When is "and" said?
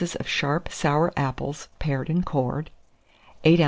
2.09-2.25